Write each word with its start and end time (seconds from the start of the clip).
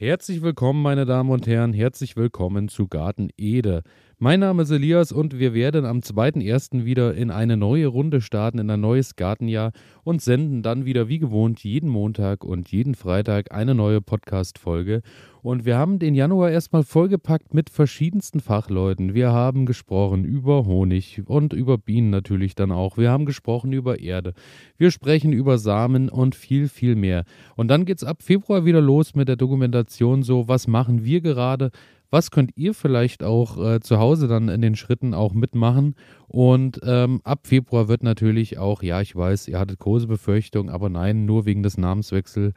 Herzlich 0.00 0.40
willkommen, 0.40 0.80
meine 0.80 1.04
Damen 1.04 1.28
und 1.28 1.46
Herren. 1.46 1.74
Herzlich 1.74 2.16
willkommen 2.16 2.70
zu 2.70 2.88
Garten 2.88 3.28
Ede. 3.36 3.82
Mein 4.22 4.40
Name 4.40 4.64
ist 4.64 4.70
Elias 4.70 5.12
und 5.12 5.38
wir 5.38 5.54
werden 5.54 5.86
am 5.86 6.00
2.1. 6.00 6.84
wieder 6.84 7.14
in 7.14 7.30
eine 7.30 7.56
neue 7.56 7.86
Runde 7.86 8.20
starten, 8.20 8.58
in 8.58 8.68
ein 8.68 8.82
neues 8.82 9.16
Gartenjahr 9.16 9.72
und 10.04 10.20
senden 10.20 10.62
dann 10.62 10.84
wieder 10.84 11.08
wie 11.08 11.18
gewohnt 11.18 11.64
jeden 11.64 11.88
Montag 11.88 12.44
und 12.44 12.70
jeden 12.70 12.94
Freitag 12.94 13.50
eine 13.50 13.74
neue 13.74 14.02
Podcast-Folge. 14.02 15.00
Und 15.40 15.64
wir 15.64 15.78
haben 15.78 15.98
den 15.98 16.14
Januar 16.14 16.50
erstmal 16.50 16.82
vollgepackt 16.82 17.54
mit 17.54 17.70
verschiedensten 17.70 18.40
Fachleuten. 18.40 19.14
Wir 19.14 19.32
haben 19.32 19.64
gesprochen 19.64 20.26
über 20.26 20.66
Honig 20.66 21.22
und 21.24 21.54
über 21.54 21.78
Bienen 21.78 22.10
natürlich 22.10 22.54
dann 22.54 22.72
auch. 22.72 22.98
Wir 22.98 23.10
haben 23.10 23.24
gesprochen 23.24 23.72
über 23.72 24.00
Erde. 24.00 24.34
Wir 24.76 24.90
sprechen 24.90 25.32
über 25.32 25.56
Samen 25.56 26.10
und 26.10 26.34
viel, 26.34 26.68
viel 26.68 26.94
mehr. 26.94 27.24
Und 27.56 27.68
dann 27.68 27.86
geht 27.86 27.96
es 27.96 28.04
ab 28.04 28.22
Februar 28.22 28.66
wieder 28.66 28.82
los 28.82 29.14
mit 29.14 29.28
der 29.28 29.36
Dokumentation 29.36 30.22
so, 30.22 30.46
was 30.46 30.68
machen 30.68 31.06
wir 31.06 31.22
gerade, 31.22 31.70
was 32.10 32.30
könnt 32.30 32.52
ihr 32.56 32.74
vielleicht 32.74 33.22
auch 33.22 33.58
äh, 33.64 33.80
zu 33.80 33.98
Hause 33.98 34.28
dann 34.28 34.48
in 34.48 34.60
den 34.60 34.76
Schritten 34.76 35.14
auch 35.14 35.32
mitmachen? 35.32 35.94
Und 36.28 36.80
ähm, 36.84 37.20
ab 37.24 37.46
Februar 37.46 37.88
wird 37.88 38.02
natürlich 38.02 38.58
auch, 38.58 38.82
ja, 38.82 39.00
ich 39.00 39.14
weiß, 39.14 39.48
ihr 39.48 39.58
hattet 39.58 39.78
große 39.78 40.06
Befürchtungen, 40.06 40.70
aber 40.70 40.88
nein, 40.88 41.24
nur 41.24 41.46
wegen 41.46 41.62
des 41.62 41.78
Namenswechsels 41.78 42.54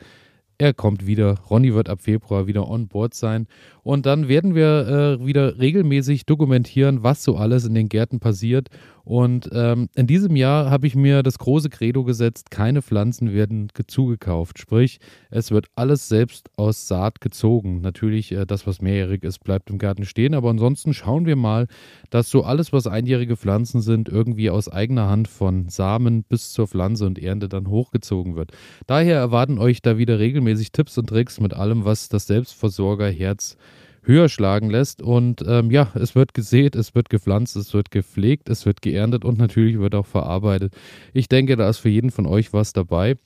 er 0.64 0.74
kommt 0.74 1.06
wieder. 1.06 1.40
Ronny 1.50 1.74
wird 1.74 1.90
ab 1.90 2.02
Februar 2.02 2.48
wieder 2.48 2.70
on 2.70 2.88
board 2.88 3.14
sein. 3.14 3.48
Und 3.84 4.06
dann 4.06 4.30
werden 4.30 4.56
wir 4.56 5.20
äh, 5.20 5.26
wieder 5.26 5.60
regelmäßig 5.60 6.26
dokumentieren, 6.26 7.04
was 7.04 7.22
so 7.22 7.36
alles 7.36 7.66
in 7.66 7.74
den 7.74 7.90
Gärten 7.90 8.22
passiert. 8.22 8.70
Und 9.06 9.50
ähm, 9.52 9.90
in 9.96 10.08
diesem 10.08 10.38
Jahr 10.38 10.70
habe 10.70 10.88
ich 10.88 10.96
mir 10.96 11.24
das 11.24 11.38
große 11.38 11.70
Credo 11.70 12.06
gesetzt, 12.06 12.52
keine 12.52 12.82
Pflanzen 12.82 13.34
werden 13.34 13.68
zugekauft. 13.88 14.60
Sprich, 14.60 15.00
es 15.30 15.52
wird 15.52 15.68
alles 15.76 16.08
selbst 16.08 16.50
aus 16.56 16.88
Saat 16.88 17.20
gezogen. 17.20 17.82
Natürlich, 17.82 18.32
äh, 18.32 18.46
das, 18.46 18.66
was 18.66 18.82
mehrjährig 18.82 19.24
ist, 19.24 19.44
bleibt 19.44 19.70
im 19.70 19.78
Garten 19.78 20.06
stehen. 20.06 20.34
Aber 20.34 20.50
ansonsten 20.50 20.94
schauen 20.94 21.26
wir 21.26 21.36
mal, 21.36 21.68
dass 22.12 22.30
so 22.30 22.44
alles, 22.44 22.72
was 22.72 22.88
einjährige 22.88 23.36
Pflanzen 23.36 23.82
sind, 23.82 24.08
irgendwie 24.08 24.50
aus 24.50 24.70
eigener 24.70 25.10
Hand 25.10 25.28
von 25.28 25.68
Samen 25.68 26.24
bis 26.24 26.54
zur 26.54 26.70
Pflanze 26.70 27.06
und 27.06 27.20
Ernte 27.20 27.50
dann 27.50 27.68
hochgezogen 27.68 28.38
wird. 28.38 28.52
Daher 28.88 29.18
erwarten 29.18 29.58
euch 29.58 29.82
da 29.82 29.98
wieder 29.98 30.20
regelmäßig 30.54 30.72
Tipps 30.72 30.98
und 30.98 31.08
Tricks 31.08 31.40
mit 31.40 31.54
allem, 31.54 31.86
was 31.86 32.10
das 32.10 32.28
Selbstversorgerherz 32.28 33.58
höher 34.04 34.30
schlagen 34.30 34.70
lässt. 34.70 35.02
Und 35.02 35.44
ähm, 35.48 35.72
ja, 35.72 35.92
es 35.96 36.16
wird 36.16 36.34
gesät, 36.34 36.76
es 36.76 36.94
wird 36.94 37.10
gepflanzt, 37.10 37.56
es 37.56 37.74
wird 37.74 37.90
gepflegt, 37.90 38.50
es 38.50 38.66
wird 38.66 38.82
geerntet 38.82 39.26
und 39.26 39.38
natürlich 39.38 39.80
wird 39.80 39.96
auch 39.96 40.06
verarbeitet. 40.06 40.74
Ich 41.14 41.30
denke, 41.30 41.56
da 41.56 41.70
ist 41.70 41.78
für 41.78 41.90
jeden 41.90 42.12
von 42.12 42.26
euch 42.26 42.54
was 42.54 42.74
dabei. 42.74 43.18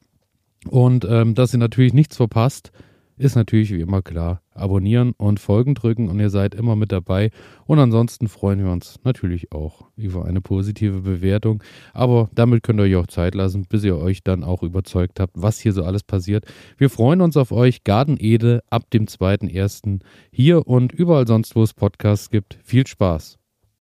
Und 0.70 1.06
ähm, 1.10 1.36
dass 1.36 1.54
ihr 1.54 1.60
natürlich 1.60 1.94
nichts 1.94 2.18
verpasst, 2.18 2.72
ist 3.18 3.36
natürlich 3.36 3.72
wie 3.72 3.82
immer 3.82 4.02
klar. 4.02 4.42
Abonnieren 4.54 5.14
und 5.18 5.40
Folgen 5.40 5.76
drücken 5.76 6.10
und 6.10 6.20
ihr 6.20 6.30
seid 6.30 6.56
immer 6.56 6.76
mit 6.76 6.92
dabei. 6.92 7.32
Und 7.66 7.80
ansonsten 7.80 8.28
freuen 8.28 8.64
wir 8.64 8.72
uns 8.72 9.00
natürlich 9.04 9.52
auch 9.52 9.88
über 9.96 10.26
eine 10.26 10.42
positive 10.42 11.02
Bewertung. 11.02 11.64
Aber 11.94 12.30
damit 12.34 12.64
könnt 12.64 12.80
ihr 12.80 12.84
euch 12.84 12.96
auch 12.96 13.08
Zeit 13.08 13.36
lassen, 13.36 13.66
bis 13.68 13.84
ihr 13.84 13.98
euch 13.98 14.24
dann 14.24 14.44
auch 14.44 14.64
überzeugt 14.64 15.20
habt, 15.20 15.34
was 15.36 15.60
hier 15.60 15.74
so 15.74 15.84
alles 15.84 16.04
passiert. 16.04 16.46
Wir 16.78 16.90
freuen 16.90 17.22
uns 17.22 17.38
auf 17.38 17.52
euch. 17.52 17.84
Garten 17.84 18.18
Ede 18.20 18.64
ab 18.70 18.90
dem 18.92 19.06
2.1. 19.06 20.00
hier 20.32 20.68
und 20.68 20.92
überall 20.92 21.28
sonst, 21.28 21.56
wo 21.56 21.64
es 21.64 21.74
Podcasts 21.74 22.30
gibt. 22.30 22.60
Viel 22.64 22.86
Spaß. 22.86 23.38